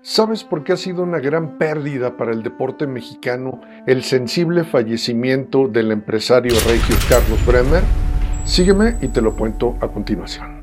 ¿Sabes 0.00 0.44
por 0.44 0.62
qué 0.62 0.72
ha 0.72 0.76
sido 0.76 1.02
una 1.02 1.18
gran 1.18 1.58
pérdida 1.58 2.16
para 2.16 2.30
el 2.30 2.44
deporte 2.44 2.86
mexicano 2.86 3.60
el 3.86 4.04
sensible 4.04 4.62
fallecimiento 4.62 5.66
del 5.66 5.90
empresario 5.90 6.54
regio 6.66 6.94
Carlos 7.08 7.44
Bremer? 7.44 7.82
Sígueme 8.44 8.96
y 9.02 9.08
te 9.08 9.20
lo 9.20 9.34
cuento 9.34 9.76
a 9.80 9.88
continuación. 9.88 10.57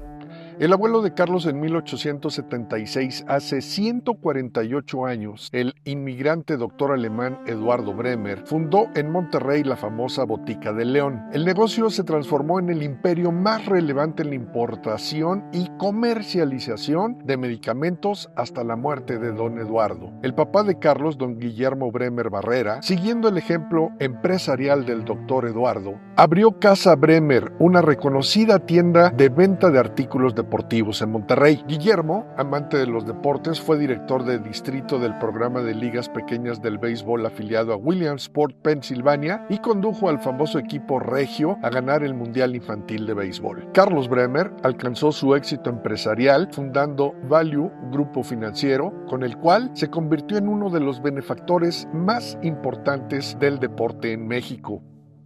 El 0.58 0.72
abuelo 0.72 1.02
de 1.02 1.14
Carlos 1.14 1.48
en 1.48 1.60
1876, 1.60 3.26
hace 3.28 3.62
148 3.62 5.06
años, 5.06 5.50
el 5.52 5.76
inmigrante 5.84 6.56
doctor 6.56 6.94
alemán 6.94 7.40
Eduardo 7.46 7.94
Bremer, 7.94 8.46
fundó 8.46 8.88
en 8.96 9.12
Monterrey 9.12 9.66
la 9.66 9.76
famosa 9.76 10.24
Botica 10.24 10.72
de 10.72 10.86
León. 10.86 11.24
El 11.34 11.44
negocio 11.44 11.90
se 11.90 12.06
transformó 12.06 12.58
en 12.60 12.70
el 12.70 12.84
imperio 12.84 13.34
más 13.34 13.66
relevante 13.66 14.24
en 14.24 14.30
la 14.30 14.36
importación 14.36 15.44
y 15.52 15.68
comercialización 15.78 17.18
de 17.26 17.36
medicamentos 17.36 18.32
hasta 18.38 18.64
la 18.64 18.78
muerte 18.78 19.20
de 19.20 19.34
don 19.34 19.60
Eduardo. 19.60 20.14
El 20.24 20.36
papá 20.36 20.64
de 20.64 20.80
Carlos, 20.80 21.18
don 21.18 21.38
Guillermo 21.38 21.92
Bremer 21.92 22.30
Barrera, 22.30 22.82
siguiendo 22.82 23.28
el 23.28 23.38
ejemplo 23.38 23.90
empresarial 24.00 24.86
del 24.86 25.04
doctor 25.04 25.48
Eduardo, 25.48 26.00
abrió 26.16 26.60
Casa 26.60 26.96
Bremer, 26.96 27.52
una 27.60 27.82
reconocida 27.82 28.60
tienda 28.60 29.10
de 29.10 29.28
venta 29.28 29.70
de 29.70 29.80
artículos 29.80 30.34
de 30.34 30.45
deportivos 30.46 31.02
en 31.02 31.12
Monterrey. 31.12 31.64
Guillermo, 31.68 32.28
amante 32.38 32.78
de 32.78 32.86
los 32.86 33.06
deportes, 33.06 33.60
fue 33.60 33.80
director 33.80 34.24
de 34.26 34.38
distrito 34.38 35.00
del 35.00 35.18
programa 35.18 35.62
de 35.62 35.74
ligas 35.74 36.08
pequeñas 36.08 36.62
del 36.62 36.78
béisbol 36.78 37.26
afiliado 37.26 37.74
a 37.74 37.78
Williamsport, 37.78 38.56
Pensilvania, 38.62 39.48
y 39.50 39.58
condujo 39.58 40.08
al 40.08 40.20
famoso 40.20 40.60
equipo 40.60 41.00
regio 41.00 41.58
a 41.64 41.70
ganar 41.70 42.04
el 42.04 42.14
Mundial 42.14 42.56
Infantil 42.56 43.08
de 43.08 43.16
Béisbol. 43.16 43.72
Carlos 43.74 44.08
Bremer 44.08 44.54
alcanzó 44.62 45.12
su 45.12 45.36
éxito 45.36 45.72
empresarial 45.72 46.50
fundando 46.52 47.16
Value 47.28 47.72
Grupo 47.92 48.22
Financiero, 48.22 48.94
con 49.08 49.24
el 49.24 49.38
cual 49.38 49.72
se 49.74 49.90
convirtió 49.90 50.38
en 50.38 50.48
uno 50.48 50.70
de 50.70 50.80
los 50.80 51.02
benefactores 51.02 51.88
más 51.92 52.38
importantes 52.44 53.36
del 53.40 53.60
deporte 53.60 54.14
en 54.14 54.28
México. 54.28 54.84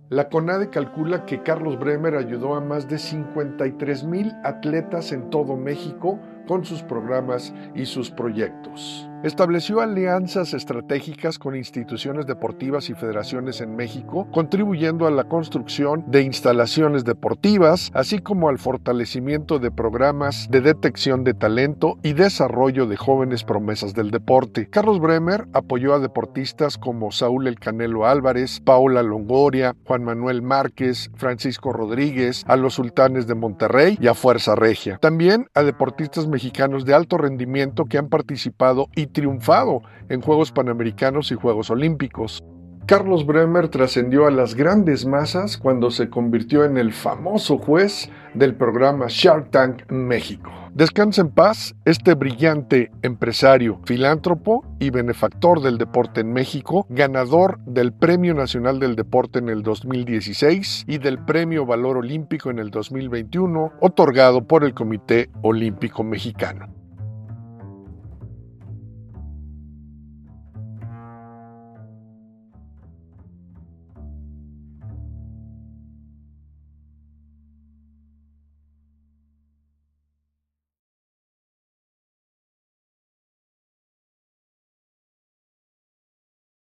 La 0.09 0.27
CONADE 0.27 0.71
calcula 0.71 1.25
que 1.27 1.43
Carlos 1.43 1.77
Bremer 1.77 2.15
ayudó 2.15 2.55
a 2.55 2.61
más 2.61 2.87
de 2.87 2.97
53 2.97 4.03
mil 4.05 4.33
atletas 4.43 5.11
en 5.11 5.29
todo 5.29 5.55
México 5.55 6.19
con 6.47 6.65
sus 6.65 6.81
programas 6.81 7.53
y 7.75 7.85
sus 7.85 8.09
proyectos. 8.09 9.08
Estableció 9.21 9.81
alianzas 9.81 10.53
estratégicas 10.53 11.39
con 11.39 11.53
instituciones 11.53 12.25
deportivas 12.25 12.89
y 12.89 12.93
federaciones 12.93 13.59
en 13.59 13.75
México, 13.75 14.25
contribuyendo 14.31 15.07
a 15.07 15.11
la 15.11 15.25
construcción 15.25 16.05
de 16.07 16.21
instalaciones 16.21 17.03
deportivas, 17.03 17.91
así 17.93 18.19
como 18.19 18.47
al 18.47 18.59
fortalecimiento 18.59 19.59
de 19.59 19.71
programas 19.71 20.47
de 20.49 20.61
detección 20.61 21.25
de 21.25 21.33
talento 21.33 21.97
y 22.01 22.13
desarrollo 22.13 22.87
de 22.87 22.95
jóvenes 22.95 23.43
promesas 23.43 23.93
del 23.93 24.09
deporte. 24.09 24.69
Carlos 24.69 25.01
Bremer 25.01 25.49
apoyó 25.51 25.93
a 25.93 25.99
deportistas 25.99 26.77
como 26.77 27.11
Saúl 27.11 27.47
El 27.47 27.59
Canelo 27.59 28.07
Álvarez, 28.07 28.61
Paula 28.61 29.03
Longoria, 29.03 29.75
Juan 29.85 30.05
Manuel 30.05 30.41
Márquez, 30.41 31.11
Francisco 31.15 31.73
Rodríguez, 31.73 32.45
a 32.47 32.55
los 32.55 32.75
sultanes 32.75 33.27
de 33.27 33.35
Monterrey 33.35 33.97
y 33.99 34.07
a 34.07 34.13
Fuerza 34.13 34.55
Regia. 34.55 34.97
También 35.01 35.47
a 35.55 35.63
deportistas 35.63 36.25
mexicanos 36.25 36.85
de 36.85 36.93
alto 36.93 37.17
rendimiento 37.17 37.83
que 37.83 37.97
han 37.97 38.07
participado 38.07 38.87
y 38.95 39.08
triunfado 39.11 39.81
en 40.09 40.21
Juegos 40.21 40.51
Panamericanos 40.51 41.31
y 41.31 41.35
Juegos 41.35 41.69
Olímpicos. 41.69 42.43
Carlos 42.89 43.23
Bremer 43.23 43.67
trascendió 43.67 44.25
a 44.25 44.31
las 44.31 44.55
grandes 44.55 45.05
masas 45.05 45.59
cuando 45.59 45.91
se 45.91 46.09
convirtió 46.09 46.65
en 46.65 46.75
el 46.75 46.91
famoso 46.91 47.59
juez 47.59 48.09
del 48.33 48.55
programa 48.55 49.05
Shark 49.09 49.51
Tank 49.51 49.91
México. 49.91 50.49
Descansa 50.73 51.21
en 51.21 51.29
paz 51.29 51.75
este 51.85 52.15
brillante 52.15 52.89
empresario, 53.03 53.79
filántropo 53.85 54.65
y 54.79 54.89
benefactor 54.89 55.61
del 55.61 55.77
deporte 55.77 56.21
en 56.21 56.33
México, 56.33 56.87
ganador 56.89 57.59
del 57.67 57.93
Premio 57.93 58.33
Nacional 58.33 58.79
del 58.79 58.95
Deporte 58.95 59.37
en 59.37 59.49
el 59.49 59.61
2016 59.61 60.85
y 60.87 60.97
del 60.97 61.19
Premio 61.19 61.67
Valor 61.67 61.97
Olímpico 61.97 62.49
en 62.49 62.57
el 62.57 62.71
2021, 62.71 63.71
otorgado 63.81 64.47
por 64.47 64.63
el 64.63 64.73
Comité 64.73 65.29
Olímpico 65.43 66.03
Mexicano. 66.03 66.79